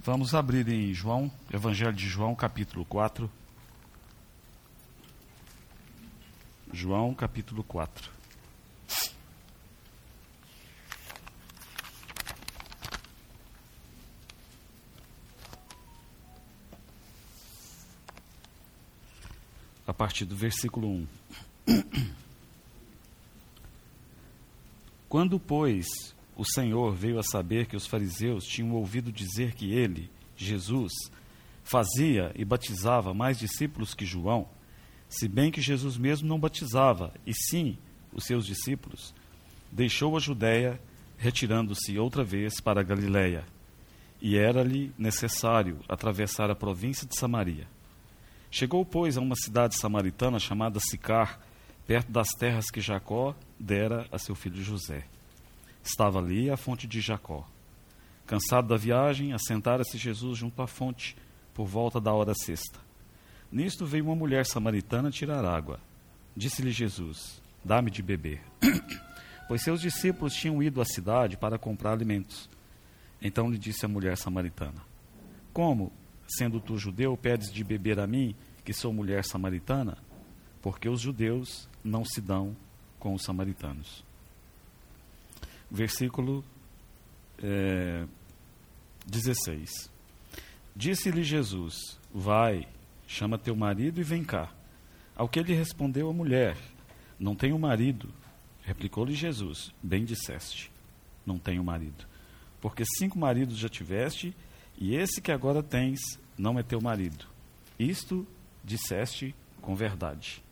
[0.00, 3.28] Vamos abrir em João, Evangelho de João, capítulo 4.
[6.72, 8.10] João, capítulo 4.
[19.84, 21.06] A partir do versículo 1.
[25.08, 30.08] Quando, pois, o Senhor veio a saber que os fariseus tinham ouvido dizer que ele,
[30.36, 30.92] Jesus,
[31.64, 34.48] fazia e batizava mais discípulos que João,
[35.08, 37.76] se bem que Jesus mesmo não batizava, e sim
[38.12, 39.12] os seus discípulos,
[39.72, 40.80] deixou a Judéia,
[41.16, 43.44] retirando-se outra vez para a Galiléia.
[44.22, 47.66] E era-lhe necessário atravessar a província de Samaria.
[48.48, 51.40] Chegou, pois, a uma cidade samaritana chamada Sicar,
[51.84, 55.04] perto das terras que Jacó dera a seu filho José.
[55.88, 57.48] Estava ali a fonte de Jacó.
[58.26, 61.16] Cansado da viagem, assentara-se Jesus junto à fonte,
[61.54, 62.78] por volta da hora sexta.
[63.50, 65.80] Nisto veio uma mulher samaritana tirar água.
[66.36, 68.42] Disse-lhe Jesus: Dá-me de beber.
[69.48, 72.50] pois seus discípulos tinham ido à cidade para comprar alimentos.
[73.20, 74.82] Então lhe disse a mulher samaritana:
[75.54, 75.90] Como,
[76.28, 79.96] sendo tu judeu, pedes de beber a mim, que sou mulher samaritana?
[80.60, 82.54] Porque os judeus não se dão
[82.98, 84.06] com os samaritanos.
[85.70, 86.44] Versículo
[87.42, 88.06] é,
[89.06, 89.90] 16.
[90.74, 92.66] Disse-lhe Jesus: Vai,
[93.06, 94.52] chama teu marido e vem cá.
[95.16, 96.56] Ao que ele respondeu a mulher:
[97.18, 98.08] Não tenho marido.
[98.62, 100.70] Replicou-lhe Jesus: Bem disseste,
[101.26, 102.06] não tenho marido.
[102.60, 104.34] Porque cinco maridos já tiveste,
[104.76, 106.00] e esse que agora tens
[106.36, 107.26] não é teu marido.
[107.78, 108.26] Isto
[108.64, 110.42] disseste com verdade.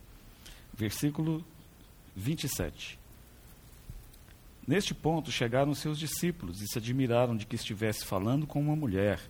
[0.73, 1.45] Versículo
[2.15, 2.99] 27.
[4.67, 9.21] Neste ponto chegaram seus discípulos e se admiraram de que estivesse falando com uma mulher.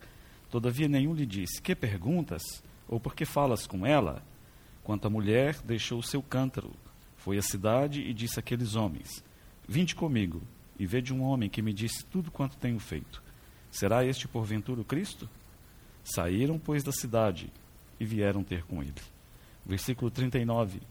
[0.49, 2.41] Todavia nenhum lhe disse: Que perguntas?
[2.87, 4.23] Ou por que falas com ela?
[4.83, 6.73] Quanto à mulher, deixou seu cântaro,
[7.17, 9.23] foi à cidade e disse àqueles homens:
[9.67, 10.41] Vinde comigo
[10.79, 13.21] e vede um homem que me disse tudo quanto tenho feito.
[13.69, 15.29] Será este porventura o Cristo?
[16.03, 17.51] Saíram, pois, da cidade
[17.99, 18.93] e vieram ter com ele.
[19.65, 20.81] Versículo 39.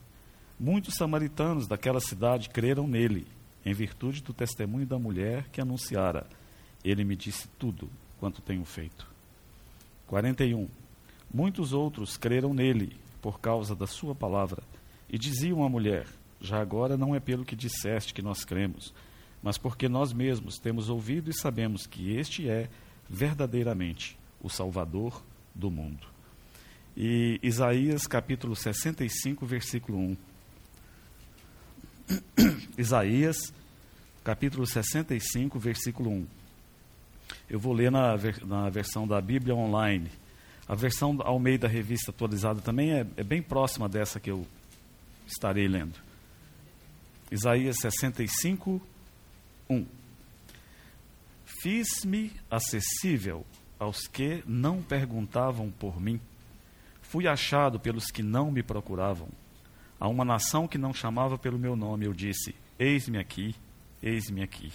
[0.60, 3.26] Muitos samaritanos daquela cidade creram nele,
[3.66, 6.24] em virtude do testemunho da mulher que anunciara:
[6.84, 7.90] Ele me disse tudo
[8.20, 9.10] quanto tenho feito.
[10.06, 10.68] 41.
[11.34, 14.62] Muitos outros creram nele por causa da sua palavra
[15.10, 16.06] e diziam à mulher:
[16.40, 18.94] Já agora não é pelo que disseste que nós cremos,
[19.42, 22.70] mas porque nós mesmos temos ouvido e sabemos que este é
[23.10, 25.20] verdadeiramente o Salvador
[25.52, 26.06] do mundo.
[26.96, 30.16] E Isaías capítulo 65, versículo 1.
[32.78, 33.52] Isaías,
[34.22, 36.26] capítulo 65, versículo 1.
[37.50, 40.10] Eu vou ler na, na versão da Bíblia online.
[40.68, 44.46] A versão Almeida Revista Atualizada também é, é bem próxima dessa que eu
[45.26, 45.98] estarei lendo.
[47.30, 48.80] Isaías 65,
[49.68, 49.86] 1.
[51.62, 53.44] Fiz-me acessível
[53.78, 56.20] aos que não perguntavam por mim.
[57.02, 59.28] Fui achado pelos que não me procuravam.
[59.98, 63.54] A uma nação que não chamava pelo meu nome, eu disse: Eis-me aqui,
[64.02, 64.72] eis-me aqui.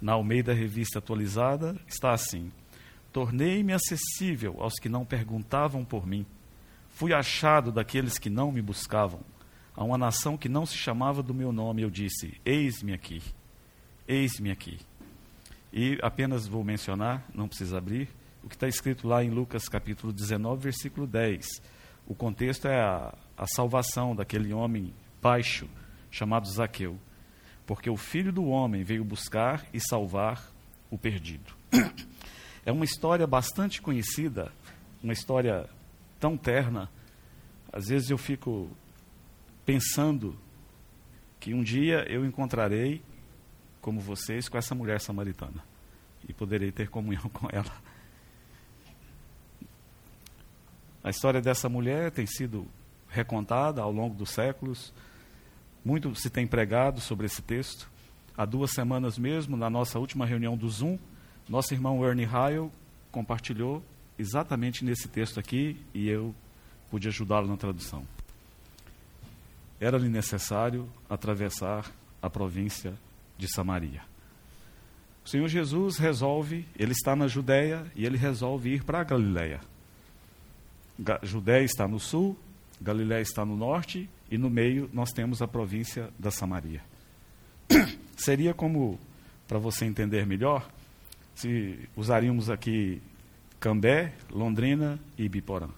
[0.00, 2.52] Na Almeida Revista Atualizada está assim:
[3.12, 6.26] Tornei-me acessível aos que não perguntavam por mim.
[6.90, 9.20] Fui achado daqueles que não me buscavam.
[9.74, 13.22] A uma nação que não se chamava do meu nome, eu disse: Eis-me aqui,
[14.06, 14.78] eis-me aqui.
[15.72, 18.08] E apenas vou mencionar, não precisa abrir,
[18.44, 21.46] o que está escrito lá em Lucas capítulo 19, versículo 10.
[22.06, 25.68] O contexto é a, a salvação daquele homem baixo
[26.10, 26.98] chamado Zaqueu,
[27.66, 30.52] porque o filho do homem veio buscar e salvar
[30.90, 31.54] o perdido.
[32.66, 34.50] É uma história bastante conhecida,
[35.02, 35.68] uma história
[36.18, 36.90] tão terna.
[37.72, 38.70] Às vezes eu fico
[39.66, 40.38] pensando
[41.38, 43.02] que um dia eu encontrarei,
[43.80, 45.62] como vocês, com essa mulher samaritana
[46.28, 47.72] e poderei ter comunhão com ela.
[51.04, 52.66] A história dessa mulher tem sido
[53.10, 54.90] recontada ao longo dos séculos.
[55.84, 57.90] Muito se tem pregado sobre esse texto.
[58.34, 60.98] Há duas semanas mesmo, na nossa última reunião do Zoom,
[61.46, 62.72] nosso irmão Ernie Heil
[63.12, 63.82] compartilhou
[64.18, 66.34] exatamente nesse texto aqui e eu
[66.90, 68.02] pude ajudá-lo na tradução.
[69.78, 71.92] Era-lhe necessário atravessar
[72.22, 72.94] a província
[73.36, 74.02] de Samaria.
[75.22, 79.60] O Senhor Jesus resolve, ele está na Judéia e ele resolve ir para a Galiléia.
[81.22, 82.36] Judéia está no sul,
[82.80, 86.82] Galiléia está no norte e no meio nós temos a província da Samaria.
[88.16, 88.98] Seria como,
[89.48, 90.68] para você entender melhor,
[91.34, 93.02] se usaríamos aqui
[93.58, 95.68] Cambé, Londrina e Ibiporã.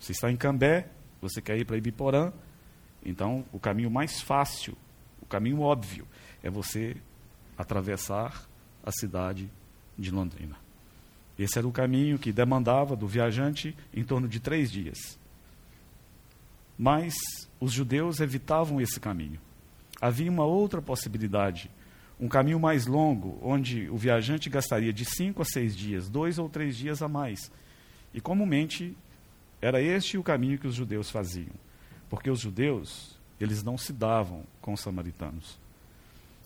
[0.00, 0.88] Você está em Cambé,
[1.20, 2.32] você quer ir para Ibiporã,
[3.04, 4.76] então o caminho mais fácil,
[5.20, 6.06] o caminho óbvio,
[6.42, 6.96] é você
[7.56, 8.46] atravessar
[8.82, 9.50] a cidade
[9.98, 10.65] de Londrina.
[11.38, 15.18] Esse era o caminho que demandava do viajante em torno de três dias.
[16.78, 17.14] Mas
[17.60, 19.38] os judeus evitavam esse caminho.
[20.00, 21.70] Havia uma outra possibilidade,
[22.18, 26.48] um caminho mais longo, onde o viajante gastaria de cinco a seis dias, dois ou
[26.48, 27.50] três dias a mais.
[28.12, 28.96] E comumente
[29.60, 31.52] era este o caminho que os judeus faziam,
[32.08, 35.58] porque os judeus eles não se davam com os samaritanos.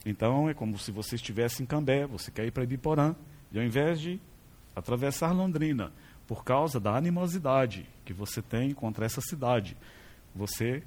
[0.04, 3.14] Então é como se você estivesse em Cambé, você quer ir para Ibiporã,
[3.52, 4.20] e ao invés de
[4.81, 5.93] atravessar Londrina,
[6.27, 9.77] por causa da animosidade que você tem contra essa cidade,
[10.35, 10.82] você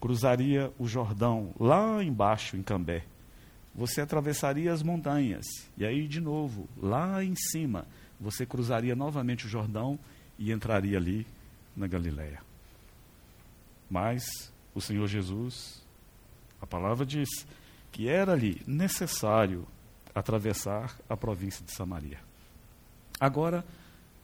[0.00, 3.04] cruzaria o Jordão lá embaixo em Cambé.
[3.74, 5.44] Você atravessaria as montanhas
[5.76, 7.86] e aí de novo lá em cima
[8.18, 9.98] você cruzaria novamente o Jordão
[10.38, 11.26] e entraria ali
[11.76, 12.40] na Galileia.
[13.90, 14.24] Mas
[14.74, 15.84] o Senhor Jesus,
[16.60, 17.28] a palavra diz
[17.92, 19.66] que era ali necessário
[20.14, 22.25] atravessar a província de Samaria.
[23.18, 23.64] Agora,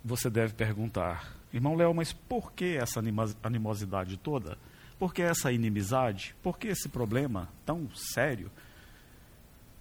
[0.05, 3.01] você deve perguntar, irmão Léo, mas por que essa
[3.43, 4.59] animosidade toda?
[4.99, 6.35] Por que essa inimizade?
[6.43, 8.51] Por que esse problema tão sério?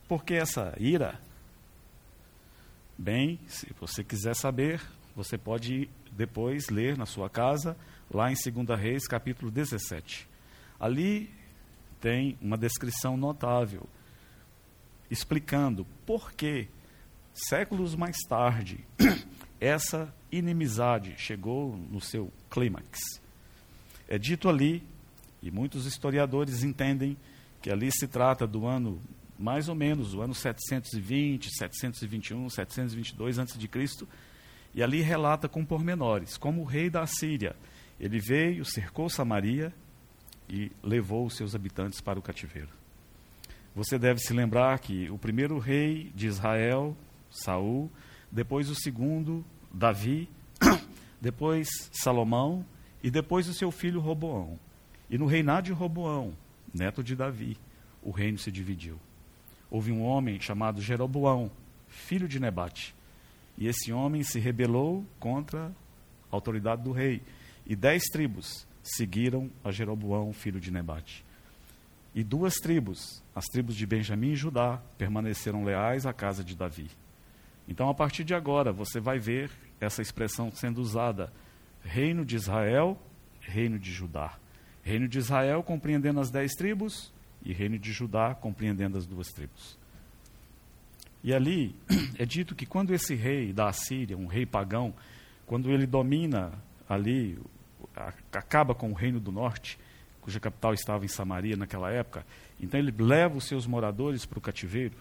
[0.07, 1.19] Por que essa ira?
[2.97, 4.81] Bem, se você quiser saber,
[5.15, 7.75] você pode depois ler na sua casa,
[8.13, 10.27] lá em 2 Reis, capítulo 17.
[10.79, 11.29] Ali
[11.99, 13.87] tem uma descrição notável,
[15.09, 16.67] explicando por que
[17.33, 18.85] séculos mais tarde,
[19.59, 22.99] essa inimizade chegou no seu clímax.
[24.07, 24.83] É dito ali,
[25.41, 27.17] e muitos historiadores entendem
[27.61, 29.01] que ali se trata do ano
[29.37, 34.07] mais ou menos o ano 720, 721, 722 a.C.,
[34.73, 37.55] e ali relata com pormenores como o rei da Síria,
[37.99, 39.73] ele veio, cercou Samaria
[40.49, 42.69] e levou os seus habitantes para o cativeiro.
[43.75, 46.95] Você deve se lembrar que o primeiro rei de Israel
[47.31, 47.89] Saul,
[48.31, 49.43] depois o segundo,
[49.73, 50.29] Davi,
[51.19, 52.65] depois Salomão
[53.01, 54.59] e depois o seu filho Roboão.
[55.09, 56.33] E no reinado de Roboão,
[56.73, 57.57] neto de Davi,
[58.03, 58.99] o reino se dividiu.
[59.69, 61.49] Houve um homem chamado Jeroboão,
[61.87, 62.93] filho de Nebate.
[63.57, 67.21] E esse homem se rebelou contra a autoridade do rei.
[67.65, 71.23] E dez tribos seguiram a Jeroboão, filho de Nebate.
[72.13, 76.89] E duas tribos, as tribos de Benjamim e Judá, permaneceram leais à casa de Davi.
[77.71, 81.31] Então, a partir de agora, você vai ver essa expressão sendo usada:
[81.81, 83.01] Reino de Israel,
[83.39, 84.37] Reino de Judá.
[84.83, 89.77] Reino de Israel compreendendo as dez tribos e Reino de Judá compreendendo as duas tribos.
[91.23, 91.73] E ali
[92.19, 94.93] é dito que quando esse rei da Assíria, um rei pagão,
[95.45, 96.51] quando ele domina
[96.89, 97.39] ali,
[98.33, 99.79] acaba com o reino do norte,
[100.19, 102.25] cuja capital estava em Samaria naquela época,
[102.59, 104.97] então ele leva os seus moradores para o cativeiro.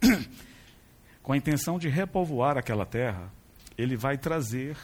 [1.26, 3.32] com a intenção de repovoar aquela terra,
[3.76, 4.78] ele vai trazer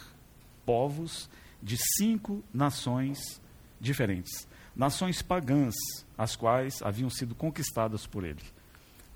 [0.67, 1.31] povos
[1.63, 3.41] de cinco nações
[3.81, 4.49] diferentes.
[4.75, 5.73] Nações pagãs,
[6.19, 8.43] as quais haviam sido conquistadas por ele.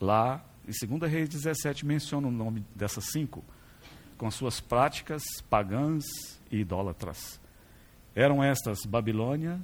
[0.00, 3.44] Lá, em 2 Reis 17, menciona o nome dessas cinco,
[4.16, 6.04] com suas práticas pagãs
[6.48, 7.40] e idólatras.
[8.14, 9.60] Eram estas Babilônia,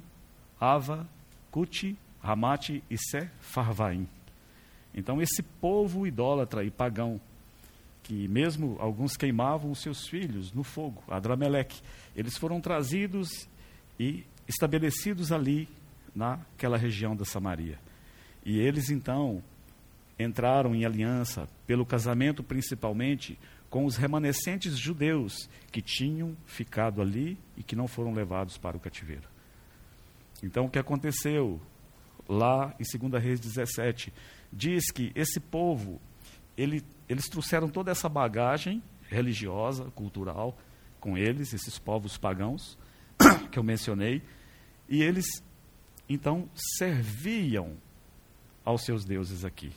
[0.59, 1.07] Ava,
[1.49, 4.05] Cuti, Ramate e Sefarvaim.
[4.93, 7.21] Então, esse povo idólatra e pagão
[8.03, 11.81] que mesmo alguns queimavam os seus filhos no fogo, Adrameleque,
[12.15, 13.47] eles foram trazidos
[13.99, 15.69] e estabelecidos ali
[16.13, 17.79] naquela região da Samaria.
[18.45, 19.41] E eles então
[20.19, 27.63] entraram em aliança pelo casamento principalmente com os remanescentes judeus que tinham ficado ali e
[27.63, 29.27] que não foram levados para o cativeiro.
[30.43, 31.59] Então o que aconteceu
[32.27, 34.13] lá em 2 Reis 17
[34.51, 35.99] diz que esse povo
[36.57, 40.57] ele eles trouxeram toda essa bagagem religiosa, cultural,
[40.99, 42.77] com eles, esses povos pagãos
[43.51, 44.21] que eu mencionei,
[44.89, 45.25] e eles
[46.09, 47.73] então serviam
[48.63, 49.71] aos seus deuses aqui.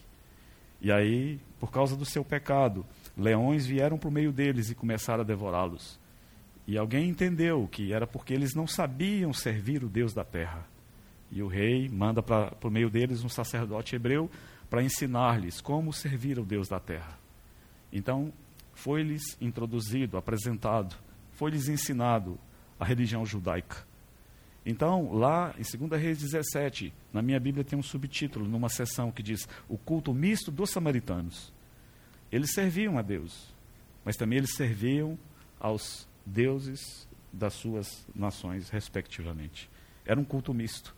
[0.80, 5.22] E aí, por causa do seu pecado, leões vieram para o meio deles e começaram
[5.22, 5.98] a devorá-los.
[6.66, 10.66] E alguém entendeu que era porque eles não sabiam servir o Deus da terra.
[11.30, 14.30] E o rei manda para o meio deles um sacerdote hebreu
[14.68, 17.18] para ensinar-lhes como servir o Deus da terra.
[17.92, 18.32] Então,
[18.74, 20.96] foi-lhes introduzido, apresentado,
[21.32, 22.38] foi-lhes ensinado
[22.78, 23.86] a religião judaica.
[24.64, 29.22] Então, lá em 2 Reis 17, na minha Bíblia tem um subtítulo, numa seção que
[29.22, 31.52] diz O culto misto dos samaritanos.
[32.32, 33.54] Eles serviam a Deus,
[34.04, 35.16] mas também eles serviam
[35.60, 39.70] aos deuses das suas nações, respectivamente.
[40.04, 40.94] Era um culto misto.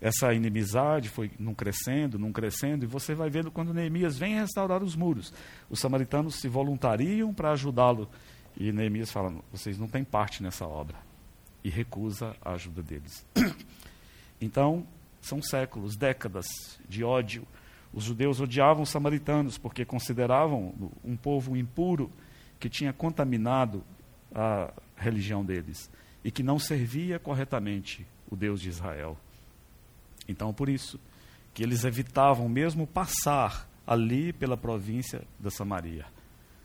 [0.00, 4.82] Essa inimizade foi num crescendo, num crescendo, e você vai vendo quando Neemias vem restaurar
[4.82, 5.32] os muros.
[5.68, 8.08] Os samaritanos se voluntariam para ajudá-lo.
[8.56, 10.96] E Neemias fala: vocês não têm parte nessa obra.
[11.62, 13.26] E recusa a ajuda deles.
[14.42, 14.86] Então,
[15.20, 16.46] são séculos, décadas
[16.88, 17.46] de ódio.
[17.92, 20.72] Os judeus odiavam os samaritanos porque consideravam
[21.04, 22.10] um povo impuro
[22.58, 23.84] que tinha contaminado
[24.34, 25.90] a religião deles
[26.24, 29.14] e que não servia corretamente o Deus de Israel.
[30.30, 30.98] Então, por isso
[31.52, 36.06] que eles evitavam mesmo passar ali pela província da Samaria.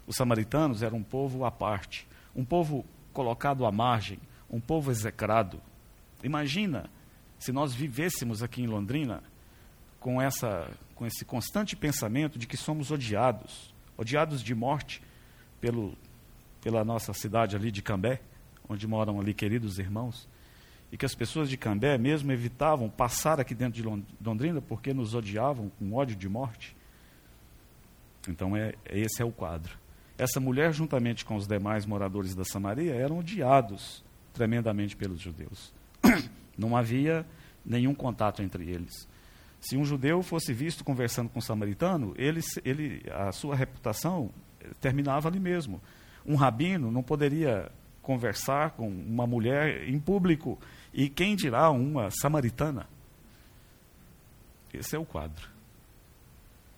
[0.06, 4.20] Os samaritanos eram um povo à parte, um povo colocado à margem,
[4.50, 5.60] um povo execrado.
[6.24, 6.90] Imagina
[7.40, 9.24] se nós vivêssemos aqui em Londrina
[10.00, 15.02] com, essa, com esse constante pensamento de que somos odiados, odiados de morte
[15.60, 15.98] pelo,
[16.62, 18.22] pela nossa cidade ali de Cambé,
[18.70, 20.28] onde moram ali queridos irmãos,
[20.96, 25.14] e que as pessoas de Cambé mesmo evitavam passar aqui dentro de Londrina porque nos
[25.14, 26.74] odiavam com ódio de morte.
[28.30, 29.78] Então, é, esse é o quadro.
[30.18, 35.74] Essa mulher, juntamente com os demais moradores da Samaria, eram odiados tremendamente pelos judeus.
[36.58, 37.26] Não havia
[37.66, 39.06] nenhum contato entre eles.
[39.60, 44.32] Se um judeu fosse visto conversando com um samaritano, ele, ele, a sua reputação
[44.80, 45.82] terminava ali mesmo
[46.26, 47.72] um rabino não poderia
[48.06, 50.60] conversar com uma mulher em público,
[50.94, 52.88] e quem dirá uma samaritana?
[54.74, 55.50] Esse é o quadro.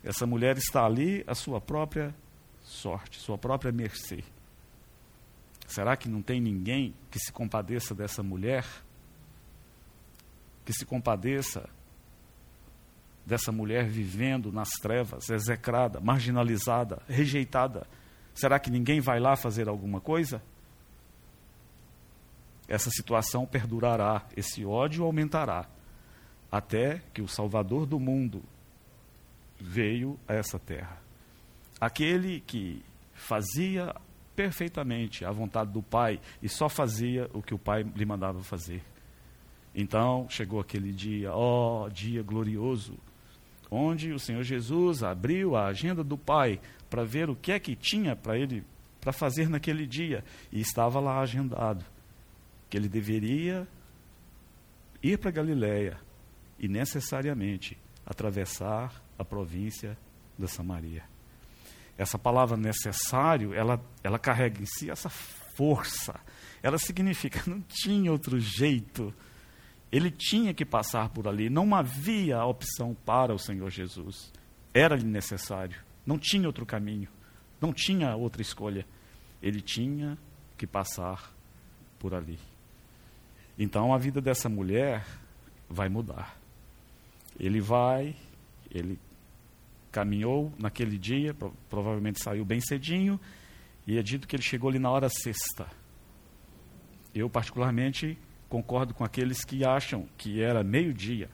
[0.02, 2.14] Essa mulher está ali à sua própria
[2.64, 4.24] sorte, sua própria mercê.
[5.66, 8.64] Será que não tem ninguém que se compadeça dessa mulher?
[10.64, 11.68] Que se compadeça
[13.26, 17.86] dessa mulher vivendo nas trevas, execrada, marginalizada, rejeitada
[18.38, 20.40] Será que ninguém vai lá fazer alguma coisa?
[22.68, 25.66] Essa situação perdurará, esse ódio aumentará,
[26.52, 28.42] até que o Salvador do mundo
[29.58, 31.00] veio a essa terra.
[31.80, 32.84] Aquele que
[33.14, 33.94] fazia
[34.36, 38.84] perfeitamente a vontade do Pai e só fazia o que o Pai lhe mandava fazer.
[39.74, 42.98] Então chegou aquele dia, ó oh, dia glorioso,
[43.70, 46.60] onde o Senhor Jesus abriu a agenda do Pai
[46.90, 48.62] para ver o que é que tinha para ele
[49.00, 50.22] para fazer naquele dia
[50.52, 51.84] e estava lá agendado
[52.68, 53.66] que ele deveria
[55.02, 55.98] ir para Galiléia
[56.58, 59.96] e necessariamente atravessar a província
[60.38, 61.04] da Samaria.
[61.96, 66.18] Essa palavra necessário, ela, ela carrega em si essa força.
[66.62, 69.12] Ela significa não tinha outro jeito.
[69.90, 71.50] Ele tinha que passar por ali.
[71.50, 74.32] Não havia opção para o Senhor Jesus.
[74.72, 75.80] Era-lhe necessário.
[76.06, 77.08] Não tinha outro caminho,
[77.60, 78.86] não tinha outra escolha.
[79.42, 80.16] Ele tinha
[80.56, 81.34] que passar
[81.98, 82.38] por ali.
[83.58, 85.04] Então a vida dessa mulher
[85.68, 86.38] vai mudar.
[87.38, 88.14] Ele vai,
[88.70, 88.98] ele
[89.90, 91.34] caminhou naquele dia,
[91.68, 93.18] provavelmente saiu bem cedinho,
[93.86, 95.66] e é dito que ele chegou ali na hora sexta.
[97.14, 101.28] Eu, particularmente, concordo com aqueles que acham que era meio-dia,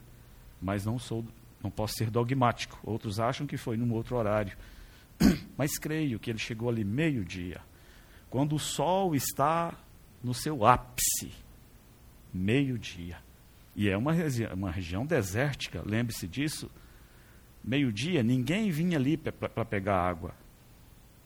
[0.61, 1.23] mas não sou
[1.65, 2.79] não posso ser dogmático.
[2.83, 4.55] Outros acham que foi num outro horário.
[5.57, 7.59] Mas creio que ele chegou ali meio-dia,
[8.29, 9.73] quando o sol está
[10.23, 11.31] no seu ápice.
[12.35, 13.17] Meio-dia.
[13.73, 16.69] E é uma, regi uma região desértica, lembre-se disso.
[17.63, 20.35] Meio-dia, ninguém vinha ali para pegar água.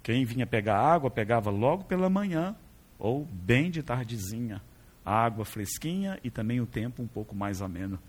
[0.04, 2.56] Quem vinha pegar água, pegava logo pela manhã,
[3.00, 4.62] ou bem de tardezinha.
[5.04, 8.00] A água fresquinha e também o tempo um pouco mais ameno.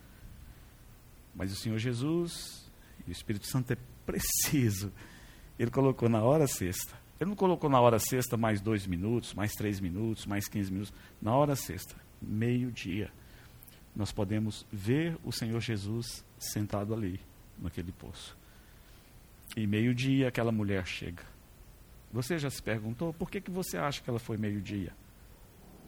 [1.35, 2.71] Mas o Senhor Jesus
[3.07, 4.93] e o Espírito Santo é preciso.
[5.59, 6.95] Ele colocou na hora sexta.
[7.19, 10.93] Ele não colocou na hora sexta mais dois minutos, mais três minutos, mais quinze minutos.
[11.21, 13.11] Na hora sexta, meio-dia,
[13.95, 17.21] nós podemos ver o Senhor Jesus sentado ali,
[17.59, 18.37] naquele poço.
[19.57, 21.25] E meio-dia aquela mulher chega.
[22.13, 24.93] Você já se perguntou por que, que você acha que ela foi meio-dia?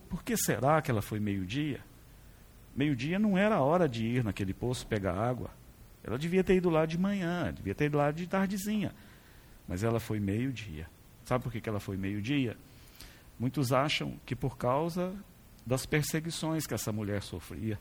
[0.08, 1.80] Por que será que ela foi meio-dia?
[2.74, 5.50] Meio-dia não era a hora de ir naquele poço pegar água.
[6.04, 8.92] Ela devia ter ido lá de manhã, devia ter ido lá de tardezinha.
[9.66, 10.88] Mas ela foi meio-dia.
[11.24, 12.56] Sabe por que, que ela foi meio-dia?
[13.38, 15.14] Muitos acham que por causa
[15.64, 17.78] das perseguições que essa mulher sofria,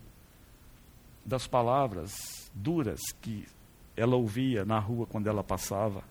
[1.25, 3.47] das palavras duras que
[3.95, 6.03] ela ouvia na rua quando ela passava,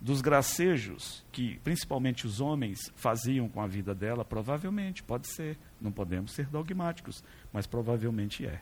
[0.00, 5.90] dos gracejos que principalmente os homens faziam com a vida dela, provavelmente, pode ser, não
[5.90, 7.22] podemos ser dogmáticos,
[7.52, 8.60] mas provavelmente é.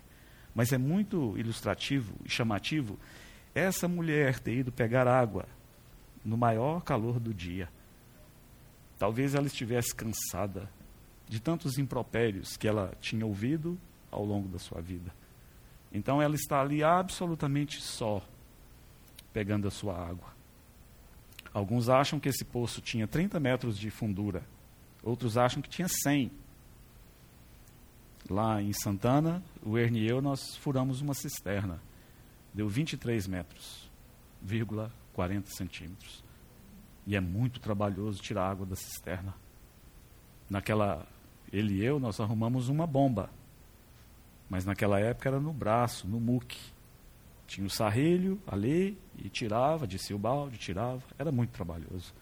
[0.54, 2.98] Mas é muito ilustrativo e chamativo
[3.54, 5.46] essa mulher ter ido pegar água
[6.24, 7.68] no maior calor do dia.
[8.98, 10.70] Talvez ela estivesse cansada,
[11.28, 13.78] de tantos impropérios que ela tinha ouvido
[14.10, 15.12] ao longo da sua vida.
[15.92, 18.22] Então ela está ali absolutamente só,
[19.32, 20.34] pegando a sua água.
[21.52, 24.42] Alguns acham que esse poço tinha 30 metros de fundura,
[25.02, 26.30] outros acham que tinha 100.
[28.28, 31.80] Lá em Santana, o Ernie e eu, nós furamos uma cisterna.
[32.52, 33.88] Deu 23 metros,
[34.42, 36.22] vírgula 40 centímetros.
[37.06, 39.32] E é muito trabalhoso tirar água da cisterna.
[40.50, 41.06] Naquela,
[41.52, 43.30] ele e eu, nós arrumamos uma bomba.
[44.48, 46.58] Mas naquela época era no braço, no muque.
[47.46, 51.02] Tinha o sarrelho ali e tirava, descia o balde, tirava.
[51.18, 52.14] Era muito trabalhoso.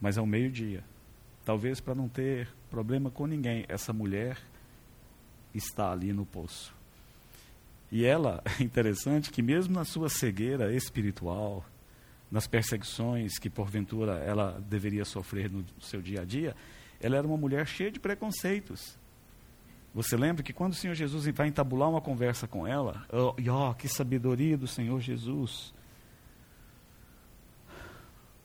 [0.00, 0.84] Mas ao meio-dia.
[1.44, 3.64] Talvez para não ter problema com ninguém.
[3.68, 4.38] Essa mulher
[5.54, 6.74] está ali no poço.
[7.90, 11.64] E ela, é interessante que mesmo na sua cegueira espiritual,
[12.30, 16.56] nas perseguições que porventura ela deveria sofrer no seu dia a dia,
[17.02, 18.96] ela era uma mulher cheia de preconceitos.
[19.92, 23.50] Você lembra que quando o Senhor Jesus vai entabular uma conversa com ela, oh, e
[23.50, 25.74] oh, que sabedoria do Senhor Jesus.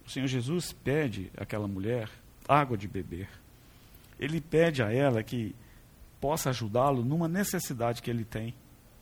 [0.05, 2.09] O Senhor Jesus pede àquela mulher
[2.47, 3.29] água de beber.
[4.19, 5.55] Ele pede a ela que
[6.19, 8.53] possa ajudá-lo numa necessidade que ele tem,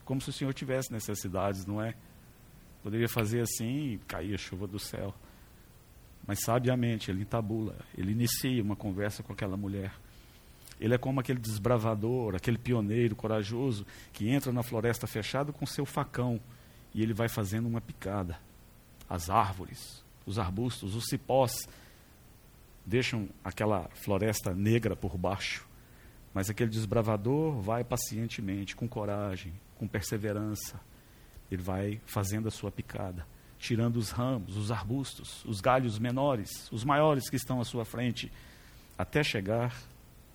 [0.04, 1.96] como se o Senhor tivesse necessidades, não é?
[2.84, 5.16] Poderia fazer assim e cair a chuva do céu.
[6.27, 9.94] Mas sabiamente ele entabula, ele inicia uma conversa com aquela mulher.
[10.79, 15.86] Ele é como aquele desbravador, aquele pioneiro corajoso que entra na floresta fechada com seu
[15.86, 16.39] facão
[16.94, 18.39] e ele vai fazendo uma picada.
[19.08, 21.67] As árvores, os arbustos, os cipós
[22.86, 25.67] deixam aquela floresta negra por baixo.
[26.34, 30.79] Mas aquele desbravador vai pacientemente, com coragem, com perseverança.
[31.50, 33.25] Ele vai fazendo a sua picada,
[33.66, 38.32] tirando os ramos, os arbustos, os galhos menores, os maiores que estão à sua frente,
[38.96, 39.76] até chegar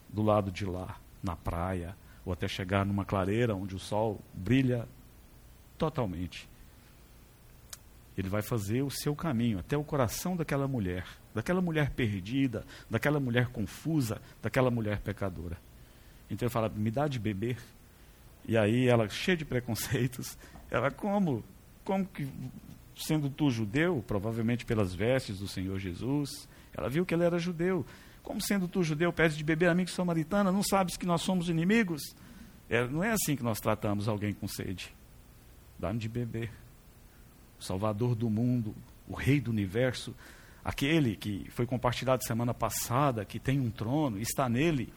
[0.09, 1.95] do lado de lá, na praia,
[2.25, 4.89] ou até chegar numa clareira onde o sol brilha
[5.79, 6.49] totalmente.
[8.19, 13.21] Ele vai fazer o seu caminho até o coração daquela mulher, daquela mulher perdida, daquela
[13.21, 15.57] mulher confusa, daquela mulher pecadora.
[16.29, 17.59] Então ele fala: me dá de beber.
[18.45, 20.37] E aí ela, cheia de preconceitos,
[20.69, 21.45] ela, como?
[21.85, 22.29] Como que,
[22.95, 27.85] sendo tu judeu, provavelmente pelas vestes do Senhor Jesus, ela viu que ele era judeu.
[28.23, 31.23] Como sendo tu judeu, pede de beber a mim que samaritana, não sabes que nós
[31.23, 32.03] somos inimigos?
[32.69, 34.95] É, não é assim que nós tratamos alguém com sede.
[35.79, 36.51] Dá-me de beber.
[37.59, 38.75] O Salvador do mundo,
[39.09, 40.15] o Rei do universo,
[40.65, 44.93] aquele que foi compartilhado semana passada, que tem um trono, está nele.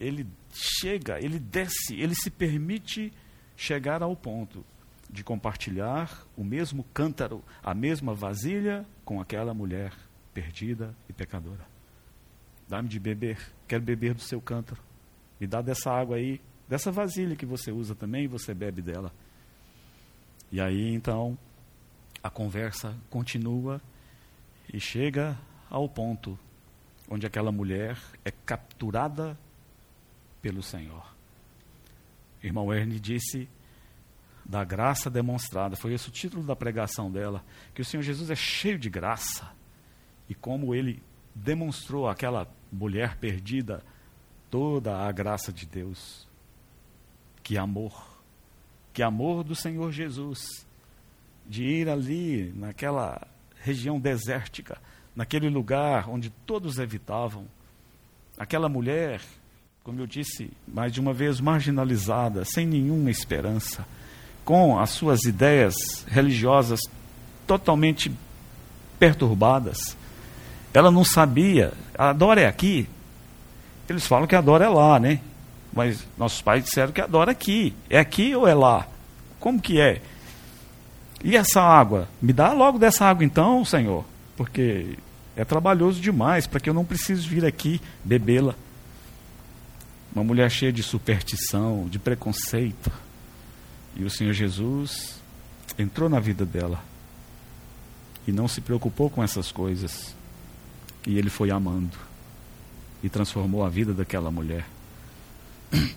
[0.00, 3.12] Ele chega, ele desce, ele se permite
[3.56, 4.64] chegar ao ponto
[5.10, 9.92] de compartilhar o mesmo cântaro, a mesma vasilha com aquela mulher
[10.34, 11.66] perdida e pecadora.
[12.68, 13.38] Dá-me de beber,
[13.68, 14.82] quero beber do seu cântaro.
[15.40, 19.12] Me dá dessa água aí, dessa vasilha que você usa também você bebe dela.
[20.50, 21.38] E aí então
[22.22, 23.80] a conversa continua
[24.72, 25.38] e chega
[25.70, 26.38] ao ponto
[27.08, 29.38] onde aquela mulher é capturada
[30.42, 31.14] pelo Senhor.
[32.42, 33.48] Irmão Ernie disse
[34.48, 38.36] da graça demonstrada, foi esse o título da pregação dela, que o Senhor Jesus é
[38.36, 39.50] cheio de graça
[40.28, 41.02] e como ele
[41.34, 43.82] demonstrou àquela mulher perdida
[44.50, 46.26] toda a graça de Deus.
[47.42, 48.20] Que amor,
[48.92, 50.66] que amor do Senhor Jesus,
[51.46, 53.26] de ir ali naquela
[53.60, 54.80] região desértica,
[55.14, 57.46] naquele lugar onde todos evitavam.
[58.38, 59.20] Aquela mulher,
[59.82, 63.86] como eu disse mais de uma vez, marginalizada, sem nenhuma esperança,
[64.46, 65.74] com as suas ideias
[66.06, 66.80] religiosas
[67.48, 68.12] totalmente
[68.96, 69.96] perturbadas,
[70.72, 71.72] ela não sabia.
[71.98, 72.88] A Dora é aqui.
[73.88, 75.20] Eles falam que a Dora é lá, né?
[75.72, 77.74] Mas nossos pais disseram que a Dora é aqui.
[77.90, 78.86] É aqui ou é lá?
[79.40, 80.00] Como que é?
[81.24, 82.08] E essa água?
[82.22, 84.04] Me dá logo dessa água então, Senhor.
[84.36, 84.96] Porque
[85.36, 88.54] é trabalhoso demais para que eu não precise vir aqui bebê-la.
[90.14, 92.92] Uma mulher cheia de superstição, de preconceito.
[93.96, 95.20] E o Senhor Jesus
[95.78, 96.82] entrou na vida dela
[98.26, 100.14] e não se preocupou com essas coisas.
[101.06, 101.96] E ele foi amando
[103.02, 104.66] e transformou a vida daquela mulher.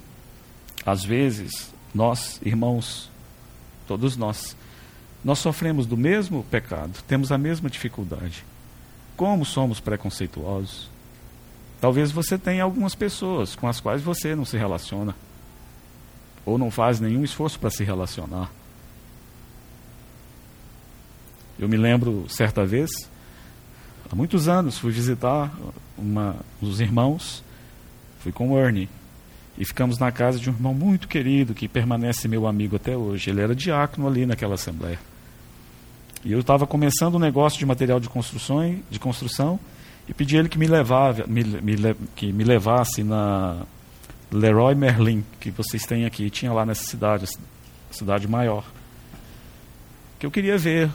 [0.86, 3.10] Às vezes, nós, irmãos,
[3.88, 4.56] todos nós,
[5.24, 8.46] nós sofremos do mesmo pecado, temos a mesma dificuldade.
[9.18, 10.90] Como somos preconceituosos?
[11.82, 15.16] Talvez você tenha algumas pessoas com as quais você não se relaciona,
[16.46, 18.52] ou não faz nenhum esforço para se relacionar.
[21.58, 22.90] Eu me lembro certa vez
[24.12, 25.54] há muitos anos, fui visitar
[25.98, 27.44] uma, os irmãos
[28.20, 28.90] Fui com o Ernie.
[29.58, 33.30] E ficamos na casa de um irmão muito querido, que permanece meu amigo até hoje.
[33.30, 35.00] Ele era diácono ali naquela assembleia.
[36.24, 39.60] E eu estava começando um negócio de material de construção, de construção
[40.08, 43.62] e pedi ele que me, levava, me, me, que me levasse na
[44.32, 46.30] Leroy Merlin, que vocês têm aqui.
[46.30, 47.26] Tinha lá nessa cidade,
[47.92, 48.64] cidade maior.
[50.20, 50.92] Que eu queria ver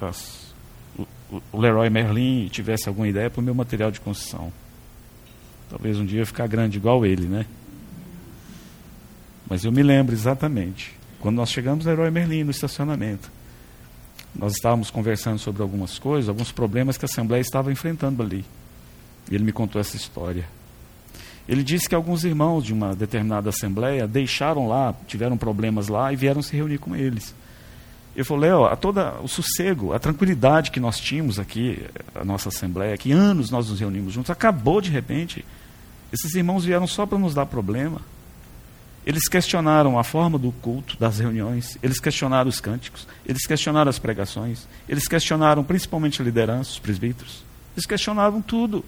[0.00, 0.54] as,
[0.98, 1.06] o,
[1.52, 4.52] o Leroy Merlin tivesse alguma ideia para o meu material de construção.
[5.70, 7.46] Talvez um dia ficar grande igual ele, né?
[9.48, 10.94] Mas eu me lembro exatamente.
[11.20, 13.30] Quando nós chegamos no Leroy Merlin, no estacionamento,
[14.34, 18.44] nós estávamos conversando sobre algumas coisas, alguns problemas que a Assembleia estava enfrentando ali.
[19.30, 20.46] E ele me contou essa história.
[21.48, 26.16] Ele disse que alguns irmãos de uma determinada Assembleia deixaram lá, tiveram problemas lá e
[26.16, 27.34] vieram se reunir com eles.
[28.16, 32.48] Eu falei, Léo, a toda o sossego, a tranquilidade que nós tínhamos aqui, a nossa
[32.48, 35.44] Assembleia, que anos nós nos reunimos juntos, acabou de repente.
[36.12, 38.00] Esses irmãos vieram só para nos dar problema.
[39.04, 43.98] Eles questionaram a forma do culto, das reuniões, eles questionaram os cânticos, eles questionaram as
[43.98, 47.44] pregações, eles questionaram principalmente a liderança, os presbíteros.
[47.76, 48.82] Eles questionavam tudo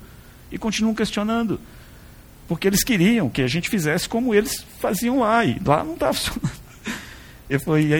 [0.50, 1.60] e continuam questionando.
[2.46, 6.14] Porque eles queriam que a gente fizesse como eles faziam lá, e lá não estava
[6.14, 6.66] funcionando.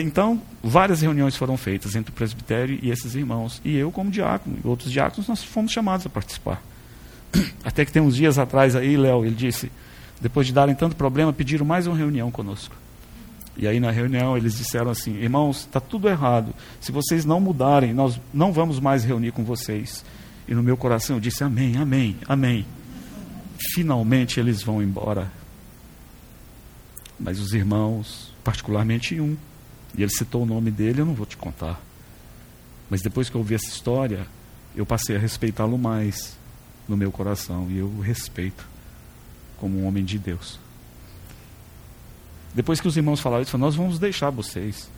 [0.03, 3.61] Então, várias reuniões foram feitas entre o presbitério e esses irmãos.
[3.63, 6.61] E eu, como diácono, e outros diáconos, nós fomos chamados a participar.
[7.63, 9.71] Até que tem uns dias atrás aí, Léo, ele disse,
[10.19, 12.75] depois de darem tanto problema, pediram mais uma reunião conosco.
[13.55, 16.53] E aí na reunião eles disseram assim, irmãos, está tudo errado.
[16.79, 20.05] Se vocês não mudarem, nós não vamos mais reunir com vocês.
[20.47, 22.65] E no meu coração eu disse, amém, amém, amém.
[23.73, 25.31] Finalmente eles vão embora.
[27.19, 29.35] Mas os irmãos particularmente um.
[29.97, 31.81] E ele citou o nome dele, eu não vou te contar.
[32.89, 34.25] Mas depois que eu ouvi essa história,
[34.73, 36.37] eu passei a respeitá-lo mais
[36.87, 37.67] no meu coração.
[37.69, 38.65] E eu o respeito
[39.57, 40.59] como um homem de Deus.
[42.53, 44.89] Depois que os irmãos falaram isso, nós vamos deixar vocês.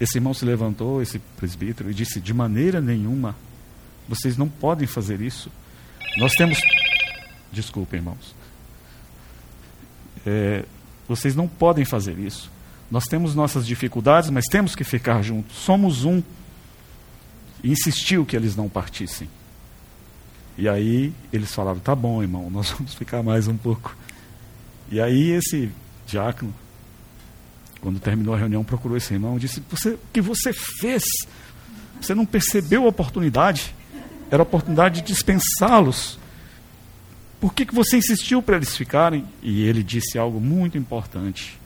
[0.00, 3.36] Esse irmão se levantou, esse presbítero, e disse: De maneira nenhuma,
[4.08, 5.50] vocês não podem fazer isso.
[6.18, 6.58] Nós temos.
[7.52, 8.34] Desculpa, irmãos.
[10.24, 10.64] É,
[11.08, 12.50] vocês não podem fazer isso.
[12.90, 15.56] Nós temos nossas dificuldades, mas temos que ficar juntos.
[15.56, 16.22] Somos um.
[17.64, 19.28] E insistiu que eles não partissem.
[20.56, 23.96] E aí eles falaram: tá bom, irmão, nós vamos ficar mais um pouco.
[24.90, 25.70] E aí esse
[26.06, 26.54] diácono,
[27.80, 31.02] quando terminou a reunião, procurou esse irmão e disse: você, O que você fez?
[32.00, 33.74] Você não percebeu a oportunidade?
[34.30, 36.19] Era a oportunidade de dispensá-los.
[37.40, 39.26] Por que, que você insistiu para eles ficarem?
[39.42, 41.58] E ele disse algo muito importante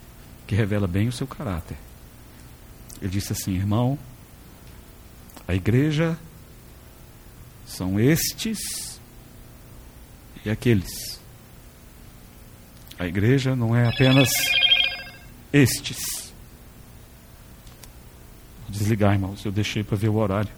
[0.47, 1.77] que revela bem o seu caráter.
[3.03, 3.99] Ele disse assim: irmão,
[5.49, 6.17] a igreja
[7.67, 9.01] são estes
[10.45, 11.21] e aqueles.
[12.99, 14.31] A igreja não é apenas
[15.53, 16.33] estes.
[18.63, 20.53] Vou desligar, irmãos, eu deixei para ver o horário.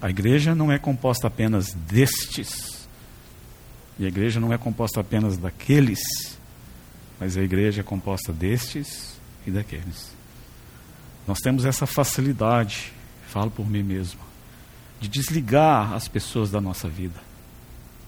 [0.00, 2.81] A igreja não é composta apenas destes.
[3.98, 6.00] E a igreja não é composta apenas daqueles
[7.22, 9.14] mas a igreja é composta destes
[9.46, 10.10] e daqueles.
[11.24, 12.92] Nós temos essa facilidade,
[13.28, 14.18] falo por mim mesmo,
[15.00, 17.20] de desligar as pessoas da nossa vida.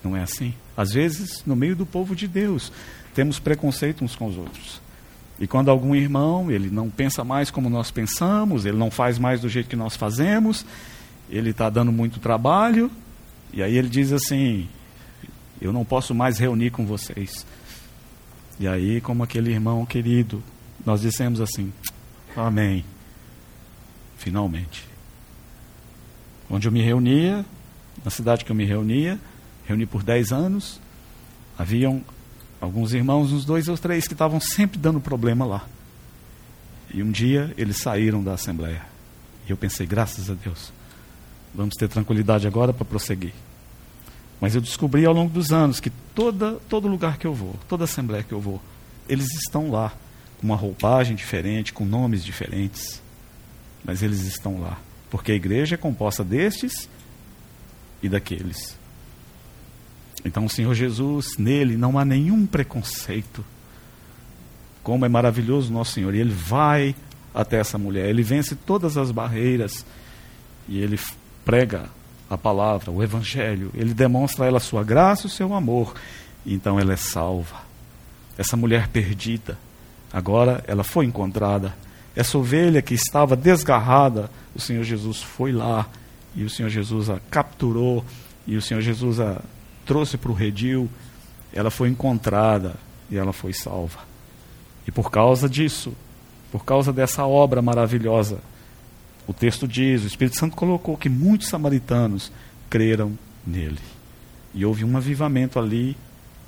[0.03, 0.53] Não é assim?
[0.77, 2.73] Às vezes, no meio do povo de Deus,
[3.15, 4.81] temos preconceito uns com os outros.
[5.39, 9.41] E quando algum irmão, ele não pensa mais como nós pensamos, ele não faz mais
[9.41, 10.67] do jeito que nós fazemos,
[11.31, 12.91] ele está dando muito trabalho,
[13.53, 14.69] e aí ele diz assim:
[15.61, 17.47] Eu não posso mais reunir com vocês.
[18.59, 20.43] E aí, como aquele irmão querido,
[20.85, 21.73] nós dissemos assim:
[22.37, 22.85] Amém.
[24.17, 24.89] Finalmente.
[26.51, 27.45] Onde eu me reunia,
[28.05, 29.19] na cidade que eu me reunia,
[29.67, 30.81] reuni por 10 anos,
[31.59, 32.03] haviam
[32.61, 35.67] alguns irmãos, uns dois ou três, que estavam sempre dando problema lá.
[36.93, 38.83] E um dia eles saíram da Assembleia.
[39.47, 40.73] E eu pensei, graças a Deus,
[41.55, 43.33] vamos ter tranquilidade agora para prosseguir.
[44.41, 47.85] Mas eu descobri ao longo dos anos que toda, todo lugar que eu vou, toda
[47.85, 48.61] assembleia que eu vou,
[49.09, 49.93] eles estão lá,
[50.39, 53.03] com uma roupagem diferente, com nomes diferentes.
[53.85, 54.79] Mas eles estão lá.
[55.11, 56.89] Porque a igreja é composta destes
[58.03, 58.77] e daqueles.
[60.25, 63.45] Então, o Senhor Jesus, nele não há nenhum preconceito.
[64.83, 66.15] Como é maravilhoso o nosso Senhor.
[66.15, 66.95] E ele vai
[67.35, 69.85] até essa mulher, ele vence todas as barreiras
[70.69, 70.99] e ele
[71.45, 71.91] prega
[72.29, 75.95] a palavra, o evangelho, ele demonstra a ela a sua graça, o seu amor.
[76.47, 77.57] Então ela é salva.
[78.37, 79.59] Essa mulher perdida,
[80.13, 81.75] agora ela foi encontrada.
[82.17, 85.87] Essa ovelha que estava desgarrada, o Senhor Jesus foi lá
[86.35, 88.05] e o Senhor Jesus a capturou
[88.47, 89.41] e o Senhor Jesus a
[89.85, 90.89] trouxe para o redil.
[91.53, 92.75] ela foi encontrada
[93.11, 94.01] e ela foi salva.
[94.87, 95.95] E por causa disso,
[96.51, 98.39] por causa dessa obra maravilhosa,
[99.27, 102.31] o texto diz, o Espírito Santo colocou que muitos samaritanos
[102.69, 103.79] creram nele.
[104.53, 105.97] E houve um avivamento ali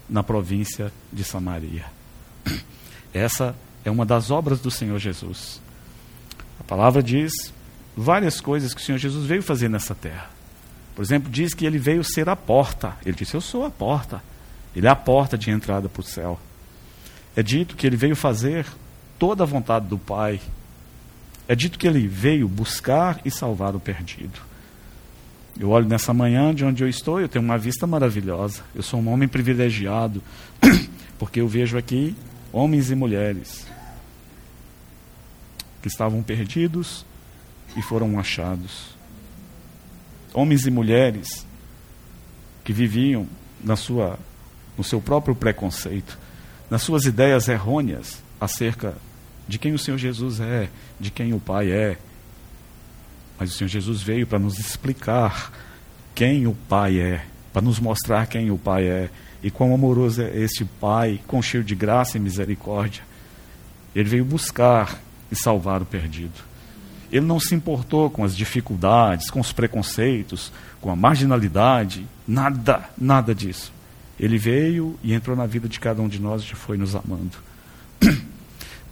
[0.09, 1.85] na província de Samaria.
[3.12, 5.61] Essa é uma das obras do Senhor Jesus.
[6.61, 7.33] A palavra diz
[7.97, 10.31] várias coisas que o Senhor Jesus veio fazer nessa terra.
[10.95, 12.97] Por exemplo, diz que ele veio ser a porta.
[13.05, 14.23] Ele disse: Eu sou a porta.
[14.75, 16.39] Ele é a porta de entrada para o céu.
[17.35, 18.67] É dito que ele veio fazer
[19.19, 20.41] toda a vontade do Pai.
[21.49, 24.41] É dito que ele veio buscar e salvar o perdido.
[25.59, 28.63] Eu olho nessa manhã de onde eu estou, eu tenho uma vista maravilhosa.
[28.75, 30.23] Eu sou um homem privilegiado,
[31.19, 32.15] porque eu vejo aqui
[32.53, 33.67] homens e mulheres
[35.81, 37.07] que estavam perdidos
[37.77, 38.97] e foram achados.
[40.35, 41.47] Homens e mulheres
[42.65, 43.27] que viviam
[43.63, 44.19] na sua,
[44.77, 46.19] no seu próprio preconceito,
[46.69, 48.95] nas suas ideias errôneas acerca
[49.49, 51.99] de quem o Senhor Jesus é, de quem o Pai é,
[53.39, 55.53] mas o Senhor Jesus veio para nos explicar
[56.15, 59.11] quem o Pai é, para nos mostrar quem o Pai é
[59.43, 63.03] e quão amoroso é este Pai, com cheio de graça e misericórdia.
[63.95, 66.45] Ele veio buscar e salvar o perdido.
[67.11, 73.35] Ele não se importou com as dificuldades, com os preconceitos, com a marginalidade, nada, nada
[73.35, 73.73] disso.
[74.19, 77.46] Ele veio e entrou na vida de cada um de nós e foi nos amando.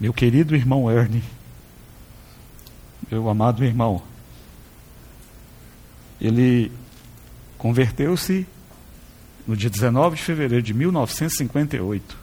[0.04, 1.24] Meu querido irmão Ernie,
[3.10, 4.02] meu amado irmão,
[6.20, 6.70] ele
[7.56, 8.46] converteu-se
[9.46, 12.18] no dia 19 de fevereiro de 1958.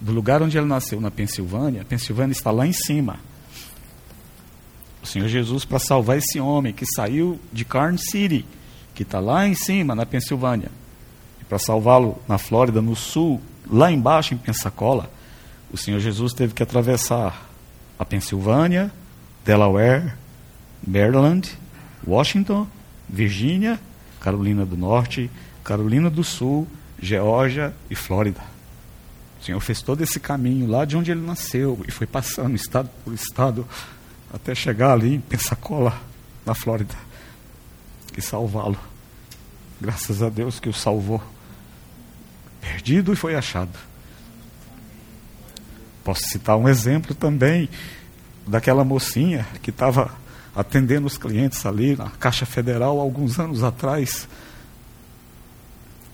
[0.00, 3.20] do lugar onde ele nasceu, na Pensilvânia, a Pensilvânia está lá em cima.
[5.02, 8.46] O Senhor Jesus, para salvar esse homem que saiu de Carn City,
[8.94, 10.70] que está lá em cima, na Pensilvânia,
[11.38, 13.38] e para salvá-lo na Flórida, no sul,
[13.70, 15.12] lá embaixo em Pensacola,
[15.70, 17.46] o Senhor Jesus teve que atravessar
[17.98, 18.90] a Pensilvânia,
[19.44, 20.14] Delaware,
[20.86, 21.50] Maryland,
[22.06, 22.66] Washington,
[23.06, 23.78] Virgínia,
[24.18, 25.30] Carolina do Norte,
[25.70, 26.66] Carolina do Sul,
[27.00, 28.40] Geórgia e Flórida.
[29.40, 32.90] O Senhor fez todo esse caminho lá de onde ele nasceu e foi passando estado
[33.04, 33.64] por estado
[34.34, 35.96] até chegar ali em Pensacola,
[36.44, 36.96] na Flórida,
[38.18, 38.80] e salvá-lo.
[39.80, 41.22] Graças a Deus que o salvou.
[42.60, 43.78] Perdido e foi achado.
[46.02, 47.68] Posso citar um exemplo também
[48.44, 50.10] daquela mocinha que estava
[50.52, 54.26] atendendo os clientes ali na Caixa Federal alguns anos atrás,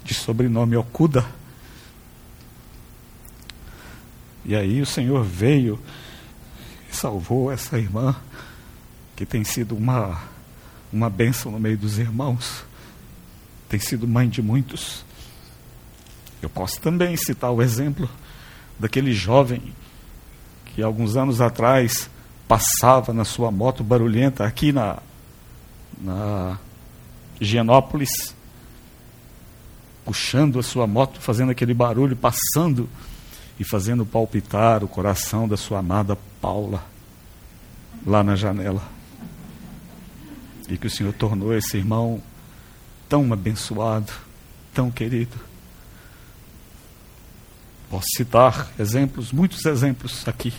[0.07, 1.27] de sobrenome Okuda
[4.49, 5.77] E aí o Senhor veio
[6.89, 8.15] e salvou essa irmã,
[9.17, 10.23] que tem sido uma,
[10.93, 12.65] uma bênção no meio dos irmãos,
[13.69, 15.05] tem sido mãe de muitos.
[16.41, 18.09] Eu posso também citar o exemplo
[18.79, 19.75] daquele jovem
[20.67, 22.09] que alguns anos atrás
[22.47, 24.99] passava na sua moto barulhenta aqui na,
[26.01, 26.57] na
[27.41, 28.36] Higienópolis,
[30.07, 32.89] puxando a sua moto, fazendo aquele barulho, passando
[33.59, 36.85] e fazendo palpitar o coração da sua amada Paula
[38.07, 38.83] lá na janela.
[40.69, 42.23] E que o Senhor tornou esse irmão
[43.09, 44.13] tão abençoado,
[44.73, 45.37] tão querido.
[47.91, 50.55] Posso citar exemplos, muitos exemplos aqui,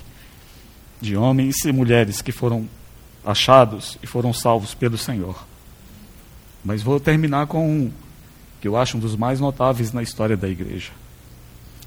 [1.00, 2.68] de homens e mulheres que foram
[3.26, 5.46] achados e foram salvos pelo Senhor.
[6.66, 7.94] Mas vou terminar com um
[8.62, 10.91] que eu acho um dos mais notáveis na história da igreja.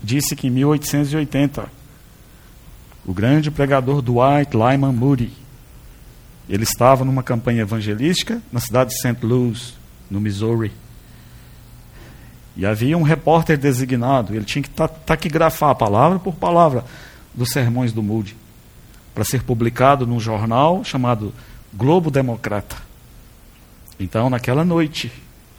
[0.02, 1.68] Disse que em 1880,
[3.06, 5.32] o grande pregador Dwight Lyman Moody,
[6.48, 9.24] ele estava numa campanha evangelística na cidade de St.
[9.24, 9.74] Louis,
[10.10, 10.72] no Missouri.
[12.56, 14.70] E havia um repórter designado, ele tinha que
[15.06, 16.84] taquigrafar palavra por palavra
[17.34, 18.36] dos sermões do Moody,
[19.14, 21.32] para ser publicado num jornal chamado
[21.72, 22.76] Globo Democrata.
[23.98, 25.12] Então, naquela noite,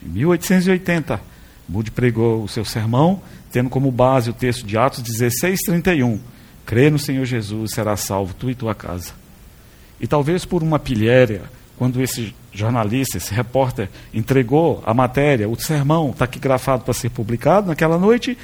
[0.04, 1.20] em 1880,
[1.68, 6.20] Moody pregou o seu sermão, tendo como base o texto de Atos 16, 31.
[6.66, 9.12] Crê no Senhor Jesus, será salvo tu e tua casa.
[10.00, 11.42] E talvez por uma pilhéria,
[11.76, 17.98] quando esse jornalista, esse repórter, entregou a matéria, o sermão taquigrafado para ser publicado naquela
[17.98, 18.36] noite,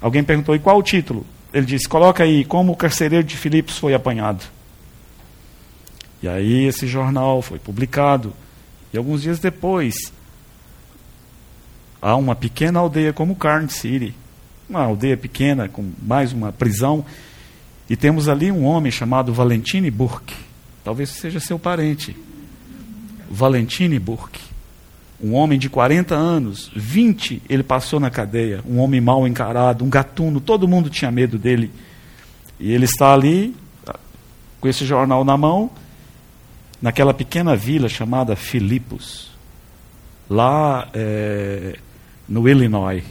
[0.00, 1.26] alguém perguntou: e qual o título?
[1.52, 4.44] Ele disse: coloca aí, como o carcereiro de Filipos foi apanhado.
[6.22, 8.32] E aí esse jornal foi publicado.
[8.92, 10.12] E alguns dias depois,
[12.00, 14.14] há uma pequena aldeia como Carn City,
[14.68, 17.04] uma aldeia pequena com mais uma prisão,
[17.88, 20.34] e temos ali um homem chamado Valentine Burke.
[20.84, 22.16] Talvez seja seu parente.
[23.30, 24.40] Valentine Burke.
[25.20, 29.90] Um homem de 40 anos, 20 ele passou na cadeia, um homem mal encarado, um
[29.90, 31.72] gatuno, todo mundo tinha medo dele.
[32.60, 33.54] E ele está ali,
[34.60, 35.70] com esse jornal na mão,
[36.80, 39.30] naquela pequena vila chamada Filipos,
[40.30, 41.78] lá é,
[42.28, 43.04] no Illinois.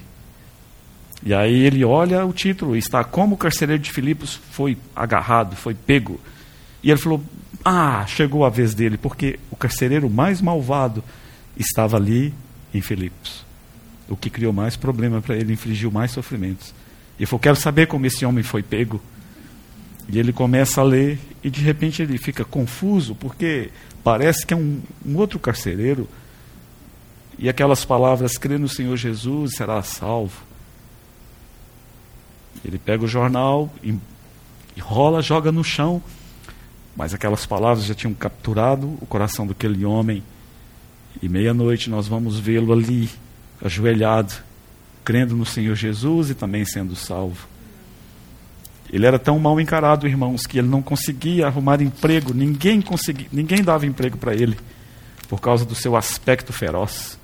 [1.24, 5.74] E aí ele olha o título, está como o carcereiro de Filipos foi agarrado, foi
[5.74, 6.20] pego.
[6.84, 7.24] E ele falou:
[7.66, 11.04] Ah, chegou a vez dele, porque o carcereiro mais malvado
[11.58, 12.34] estava ali
[12.74, 13.46] em Filipos.
[14.08, 16.74] O que criou mais problema para ele, infligiu mais sofrimentos.
[17.18, 19.02] E ele falou: Quero saber como esse homem foi pego.
[20.10, 23.72] E ele começa a ler, e de repente ele fica confuso, porque
[24.04, 26.08] parece que é um, um outro carcereiro.
[27.38, 30.46] E aquelas palavras: crê no Senhor Jesus, será salvo.
[32.66, 33.72] Ele pega o jornal,
[34.76, 36.02] enrola, joga no chão.
[36.96, 40.24] Mas aquelas palavras já tinham capturado o coração daquele homem.
[41.22, 43.10] E meia-noite nós vamos vê-lo ali,
[43.64, 44.34] ajoelhado,
[45.06, 47.48] crendo no Senhor Jesus e também sendo salvo.
[48.92, 53.64] Ele era tão mal encarado, irmãos, que ele não conseguia arrumar emprego, ninguém conseguia, ninguém
[53.64, 54.58] dava emprego para ele
[55.28, 57.20] por causa do seu aspecto feroz.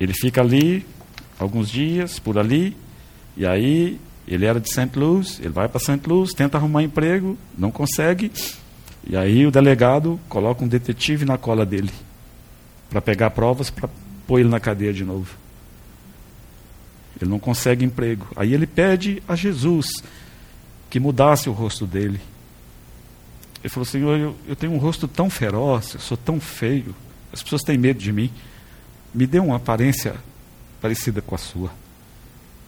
[0.00, 0.86] Ele fica ali
[1.38, 2.76] alguns dias por ali,
[3.36, 4.90] e aí ele era de St.
[4.96, 6.00] Louis, ele vai para St.
[6.06, 8.32] Louis, tenta arrumar emprego, não consegue,
[9.06, 11.90] e aí o delegado coloca um detetive na cola dele
[12.88, 13.88] para pegar provas para
[14.26, 15.36] pôr ele na cadeia de novo.
[17.20, 18.26] Ele não consegue emprego.
[18.34, 19.86] Aí ele pede a Jesus
[20.88, 22.20] que mudasse o rosto dele.
[23.62, 26.94] Ele falou: Senhor, eu, eu tenho um rosto tão feroz, eu sou tão feio,
[27.32, 28.30] as pessoas têm medo de mim.
[29.14, 30.14] Me dê uma aparência
[30.80, 31.70] parecida com a sua.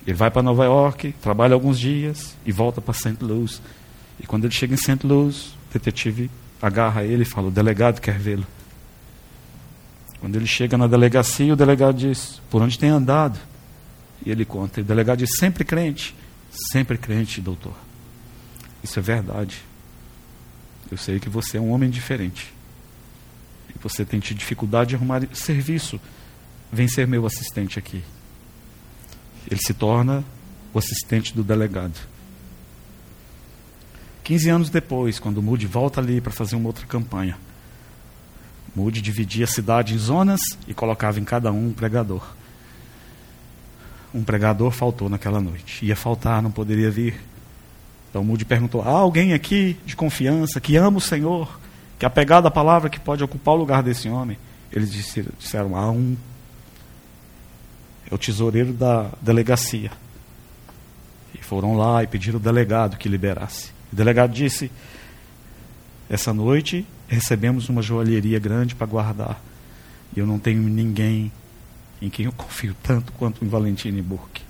[0.07, 3.17] Ele vai para Nova York, trabalha alguns dias e volta para St.
[3.21, 3.63] Louis.
[4.19, 5.07] E quando ele chega em St.
[5.07, 8.47] Louis, o detetive agarra ele e fala: O delegado quer vê-lo.
[10.21, 13.39] Quando ele chega na delegacia, o delegado diz: Por onde tem andado?
[14.25, 14.81] E ele conta.
[14.81, 16.15] E o delegado diz: Sempre crente.
[16.71, 17.75] Sempre crente, doutor.
[18.83, 19.63] Isso é verdade.
[20.91, 22.53] Eu sei que você é um homem diferente.
[23.71, 26.01] E você tem tido dificuldade de arrumar serviço.
[26.73, 28.03] Vem ser meu assistente aqui.
[29.51, 30.25] Ele se torna
[30.73, 31.99] o assistente do delegado.
[34.25, 37.37] 15 anos depois, quando Moody volta ali para fazer uma outra campanha,
[38.75, 42.35] Moody dividia a cidade em zonas e colocava em cada um um pregador.
[44.15, 45.85] Um pregador faltou naquela noite.
[45.85, 47.21] Ia faltar, não poderia vir.
[48.09, 51.59] Então Moody perguntou: há alguém aqui de confiança que ama o Senhor,
[51.99, 54.39] que é apegado à palavra que pode ocupar o lugar desse homem?
[54.71, 54.93] Eles
[55.39, 56.17] disseram: há um.
[58.13, 59.91] É o tesoureiro da delegacia.
[61.35, 63.71] E foram lá e pediram o delegado que liberasse.
[63.91, 64.71] O delegado disse:
[66.11, 69.43] essa noite recebemos uma joalheria grande para guardar.
[70.15, 71.33] E eu não tenho ninguém
[72.03, 74.43] em quem eu confio tanto quanto em Valentine Burke.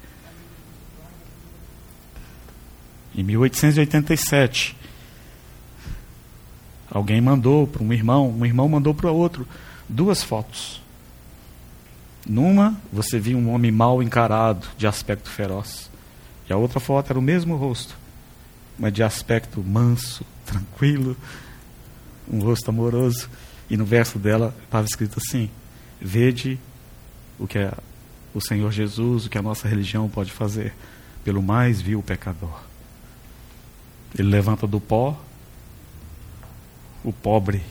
[3.15, 4.77] Em 1887,
[6.91, 9.47] alguém mandou para um irmão, um irmão mandou para outro
[9.89, 10.82] duas fotos.
[12.27, 15.91] Numa, você viu um homem mal encarado, de aspecto feroz.
[16.49, 17.97] E a outra foto era o mesmo rosto,
[18.79, 21.17] mas de aspecto manso, tranquilo,
[22.31, 23.29] um rosto amoroso.
[23.69, 25.51] E no verso dela estava escrito assim:
[26.01, 26.59] Vede
[27.39, 27.73] o que é
[28.35, 30.75] o Senhor Jesus, o que a nossa religião pode fazer
[31.25, 32.61] pelo mais vil pecador.
[34.19, 35.19] Ele levanta do pó
[37.05, 37.63] o pobre.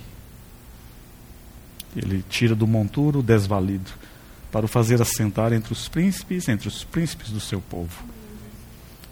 [1.95, 3.91] Ele tira do monturo o desvalido.
[4.51, 8.03] Para o fazer assentar entre os príncipes, entre os príncipes do seu povo.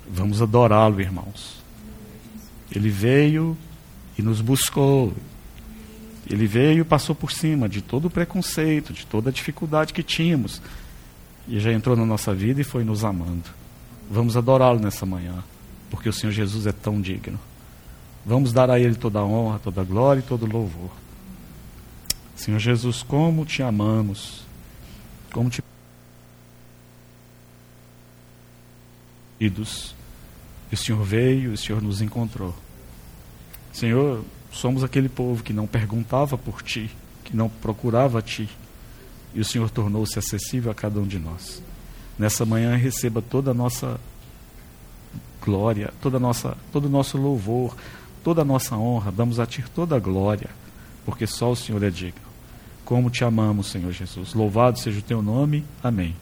[0.08, 1.58] Vamos adorá-lo, irmãos.
[2.72, 3.58] Ele veio
[4.18, 5.14] e nos buscou.
[6.30, 10.04] Ele veio e passou por cima de todo o preconceito, de toda a dificuldade que
[10.04, 10.62] tínhamos.
[11.48, 13.50] E já entrou na nossa vida e foi nos amando.
[14.12, 15.44] Vamos adorá-lo nessa manhã,
[15.90, 17.40] porque o Senhor Jesus é tão digno.
[18.26, 20.92] Vamos dar a Ele toda a honra, toda a glória e todo o louvor.
[22.36, 24.49] Senhor Jesus, como te amamos,
[25.32, 25.64] como te.
[29.40, 29.96] Idos.
[30.72, 32.54] E o Senhor veio, o Senhor nos encontrou.
[33.72, 36.90] Senhor, somos aquele povo que não perguntava por Ti,
[37.24, 38.50] que não procurava Ti.
[39.34, 41.62] E o Senhor tornou-se acessível a cada um de nós.
[42.18, 44.00] Nessa manhã receba toda a nossa
[45.42, 47.76] glória, toda a nossa, todo o nosso louvor,
[48.24, 49.12] toda a nossa honra.
[49.12, 50.50] Damos a Ti toda a glória,
[51.06, 52.29] porque só o Senhor é digno.
[52.90, 54.34] Como te amamos, Senhor Jesus.
[54.34, 55.64] Louvado seja o Teu nome.
[55.84, 56.16] Amém.